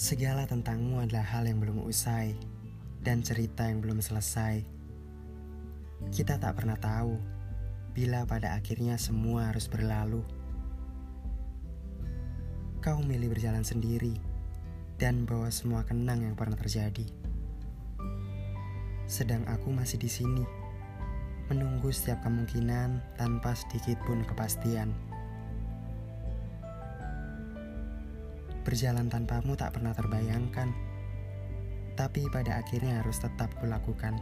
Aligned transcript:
Segala 0.00 0.42
tentangmu 0.48 1.04
adalah 1.04 1.22
hal 1.22 1.46
yang 1.46 1.60
belum 1.60 1.86
usai 1.86 2.34
dan 3.04 3.22
cerita 3.22 3.68
yang 3.68 3.78
belum 3.78 4.02
selesai. 4.02 4.64
Kita 6.08 6.40
tak 6.40 6.56
pernah 6.56 6.74
tahu 6.80 7.14
bila 7.92 8.24
pada 8.24 8.56
akhirnya 8.56 8.96
semua 8.96 9.52
harus 9.52 9.68
berlalu. 9.68 10.24
Kau 12.80 13.04
milih 13.04 13.28
berjalan 13.28 13.60
sendiri 13.60 14.16
dan 14.96 15.28
bawa 15.28 15.52
semua 15.52 15.84
kenang 15.84 16.24
yang 16.24 16.32
pernah 16.32 16.56
terjadi. 16.56 17.04
Sedang 19.04 19.44
aku 19.52 19.68
masih 19.68 20.00
di 20.00 20.08
sini, 20.08 20.44
menunggu 21.52 21.92
setiap 21.92 22.24
kemungkinan 22.24 23.20
tanpa 23.20 23.52
sedikit 23.52 24.00
pun 24.08 24.24
kepastian. 24.24 25.09
Berjalan 28.70 29.10
tanpamu 29.10 29.58
tak 29.58 29.74
pernah 29.74 29.90
terbayangkan, 29.90 30.70
tapi 31.98 32.22
pada 32.30 32.62
akhirnya 32.62 33.02
harus 33.02 33.18
tetap 33.18 33.50
kulakukan. 33.58 34.14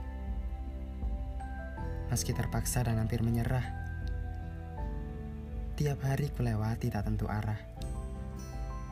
Meski 2.08 2.32
terpaksa 2.32 2.80
dan 2.80 2.96
hampir 2.96 3.20
menyerah, 3.20 3.60
tiap 5.76 6.00
hari 6.00 6.32
kulewati 6.32 6.88
tak 6.88 7.12
tentu 7.12 7.28
arah. 7.28 7.60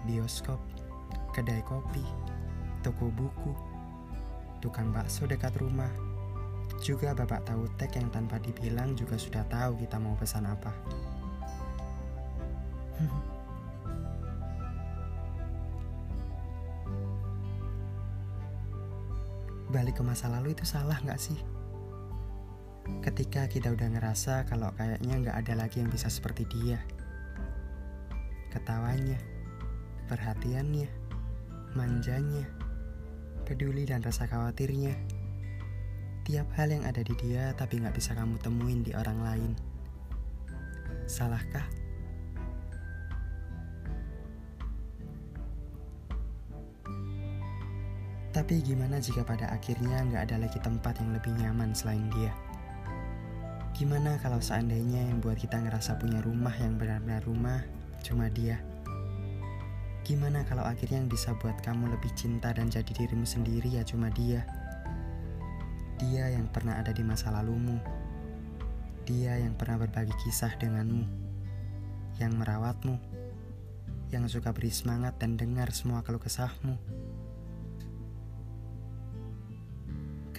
Bioskop, 0.05 0.61
kedai 1.33 1.65
kopi, 1.65 2.05
toko 2.85 3.09
buku, 3.09 3.57
tukang 4.61 4.93
bakso 4.93 5.25
dekat 5.25 5.57
rumah, 5.57 5.89
juga 6.85 7.17
bapak 7.17 7.49
tahu 7.49 7.65
tek 7.81 7.97
yang 7.97 8.13
tanpa 8.13 8.37
dibilang 8.45 8.93
juga 8.93 9.17
sudah 9.17 9.49
tahu 9.49 9.81
kita 9.81 9.97
mau 9.97 10.21
pesan 10.21 10.53
apa. 10.53 10.77
balik 19.71 19.99
ke 19.99 20.03
masa 20.07 20.31
lalu 20.31 20.55
itu 20.55 20.63
salah 20.63 20.99
nggak 21.03 21.19
sih? 21.19 21.39
Ketika 23.03 23.51
kita 23.51 23.75
udah 23.75 23.99
ngerasa 23.99 24.47
kalau 24.47 24.71
kayaknya 24.79 25.15
nggak 25.19 25.37
ada 25.43 25.55
lagi 25.59 25.83
yang 25.83 25.91
bisa 25.91 26.07
seperti 26.07 26.47
dia. 26.47 26.79
Ketawanya, 28.55 29.19
perhatiannya, 30.07 30.87
manjanya, 31.75 32.47
peduli 33.43 33.87
dan 33.87 34.07
rasa 34.07 34.31
khawatirnya. 34.31 34.95
Tiap 36.27 36.47
hal 36.59 36.75
yang 36.75 36.83
ada 36.87 37.03
di 37.03 37.15
dia 37.19 37.55
tapi 37.55 37.83
nggak 37.83 37.95
bisa 37.95 38.15
kamu 38.15 38.39
temuin 38.43 38.87
di 38.87 38.95
orang 38.95 39.19
lain. 39.23 39.53
Salahkah? 41.07 41.86
Tapi 48.37 48.61
gimana 48.61 49.01
jika 49.01 49.25
pada 49.25 49.49
akhirnya 49.49 50.05
nggak 50.13 50.29
ada 50.29 50.37
lagi 50.45 50.61
tempat 50.61 51.01
yang 51.01 51.09
lebih 51.17 51.33
nyaman 51.41 51.73
selain 51.73 52.05
dia? 52.13 52.37
Gimana 53.73 54.21
kalau 54.21 54.45
seandainya 54.45 55.09
yang 55.09 55.25
buat 55.25 55.41
kita 55.41 55.57
ngerasa 55.57 55.97
punya 55.97 56.21
rumah 56.21 56.53
yang 56.61 56.77
benar-benar 56.77 57.25
rumah 57.25 57.65
cuma 58.05 58.29
dia? 58.29 58.61
Gimana 60.05 60.45
kalau 60.45 60.69
akhirnya 60.69 61.01
yang 61.01 61.09
bisa 61.09 61.33
buat 61.41 61.57
kamu 61.65 61.89
lebih 61.97 62.13
cinta 62.13 62.53
dan 62.53 62.69
jadi 62.69 62.93
dirimu 62.93 63.25
sendiri 63.25 63.73
ya 63.73 63.81
cuma 63.89 64.13
dia? 64.13 64.45
Dia 65.97 66.29
yang 66.29 66.45
pernah 66.53 66.77
ada 66.77 66.93
di 66.93 67.01
masa 67.01 67.33
lalumu. 67.33 67.81
Dia 69.09 69.41
yang 69.41 69.57
pernah 69.57 69.81
berbagi 69.81 70.13
kisah 70.29 70.53
denganmu. 70.61 71.09
Yang 72.21 72.33
merawatmu. 72.37 73.01
Yang 74.13 74.37
suka 74.37 74.53
beri 74.53 74.69
semangat 74.69 75.17
dan 75.17 75.41
dengar 75.41 75.73
semua 75.73 76.05
keluh 76.05 76.21
kesahmu 76.21 76.77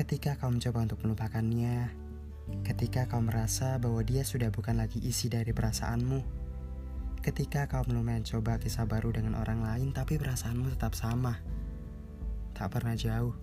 Ketika 0.07 0.39
kau 0.39 0.47
mencoba 0.47 0.87
untuk 0.87 1.03
melupakannya, 1.03 1.91
ketika 2.63 3.11
kau 3.11 3.19
merasa 3.19 3.75
bahwa 3.75 3.99
dia 4.07 4.23
sudah 4.23 4.47
bukan 4.47 4.79
lagi 4.79 5.03
isi 5.03 5.27
dari 5.27 5.51
perasaanmu, 5.51 6.23
ketika 7.19 7.67
kau 7.67 7.83
belum 7.83 8.07
mencoba 8.07 8.55
kisah 8.55 8.87
baru 8.87 9.11
dengan 9.11 9.35
orang 9.35 9.67
lain 9.67 9.91
tapi 9.91 10.15
perasaanmu 10.15 10.71
tetap 10.79 10.95
sama, 10.95 11.43
tak 12.55 12.71
pernah 12.71 12.95
jauh, 12.95 13.35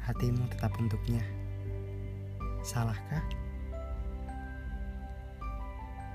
hatimu 0.00 0.48
tetap 0.48 0.72
untuknya. 0.80 1.20
Salahkah? 2.64 3.28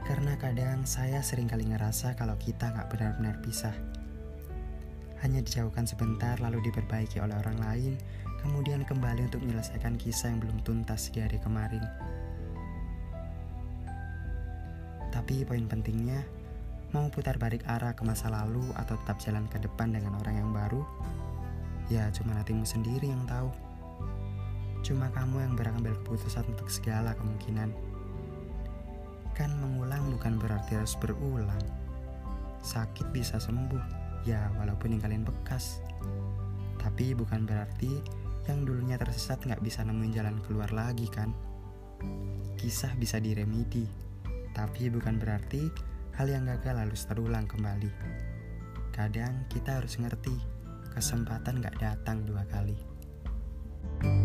Karena 0.10 0.42
kadang 0.42 0.90
saya 0.90 1.22
sering 1.22 1.46
kali 1.46 1.70
ngerasa 1.70 2.18
kalau 2.18 2.34
kita 2.42 2.74
nggak 2.74 2.90
benar-benar 2.90 3.38
pisah. 3.46 4.01
Hanya 5.22 5.46
dijauhkan 5.46 5.86
sebentar 5.86 6.42
lalu 6.42 6.66
diperbaiki 6.66 7.22
oleh 7.22 7.38
orang 7.38 7.58
lain 7.62 7.94
kemudian 8.42 8.82
kembali 8.82 9.30
untuk 9.30 9.46
menyelesaikan 9.46 9.96
kisah 10.02 10.34
yang 10.34 10.42
belum 10.42 10.58
tuntas 10.66 11.14
di 11.14 11.22
hari 11.22 11.38
kemarin. 11.38 11.86
Tapi 15.14 15.46
poin 15.46 15.70
pentingnya, 15.70 16.26
mau 16.90 17.06
putar 17.14 17.38
balik 17.38 17.62
arah 17.70 17.94
ke 17.94 18.02
masa 18.02 18.34
lalu 18.34 18.66
atau 18.74 18.98
tetap 19.06 19.22
jalan 19.22 19.46
ke 19.46 19.62
depan 19.62 19.94
dengan 19.94 20.18
orang 20.18 20.42
yang 20.42 20.50
baru, 20.50 20.82
ya 21.94 22.10
cuma 22.10 22.42
hatimu 22.42 22.66
sendiri 22.66 23.14
yang 23.14 23.22
tahu. 23.30 23.54
Cuma 24.82 25.14
kamu 25.14 25.46
yang 25.46 25.54
berambil 25.54 25.94
keputusan 26.02 26.42
untuk 26.50 26.66
segala 26.74 27.14
kemungkinan. 27.14 27.70
Kan 29.38 29.54
mengulang 29.62 30.10
bukan 30.10 30.42
berarti 30.42 30.82
harus 30.82 30.98
berulang. 30.98 31.62
Sakit 32.66 33.14
bisa 33.14 33.38
sembuh, 33.38 34.01
ya 34.26 34.50
walaupun 34.58 34.94
ninggalin 34.94 35.26
bekas. 35.26 35.82
Tapi 36.78 37.14
bukan 37.14 37.46
berarti 37.46 38.02
yang 38.50 38.66
dulunya 38.66 38.98
tersesat 38.98 39.46
nggak 39.46 39.62
bisa 39.62 39.86
nemuin 39.86 40.14
jalan 40.14 40.38
keluar 40.46 40.70
lagi 40.74 41.06
kan? 41.10 41.30
Kisah 42.58 42.98
bisa 42.98 43.22
diremedi, 43.22 43.86
tapi 44.58 44.90
bukan 44.90 45.22
berarti 45.22 45.70
hal 46.18 46.28
yang 46.30 46.50
gagal 46.50 46.76
harus 46.90 47.02
terulang 47.06 47.46
kembali. 47.46 47.92
Kadang 48.92 49.46
kita 49.48 49.80
harus 49.80 49.98
ngerti, 50.02 50.36
kesempatan 50.92 51.62
nggak 51.62 51.78
datang 51.78 52.26
dua 52.26 52.44
kali. 52.50 52.78
thank 54.02 54.06
you 54.06 54.21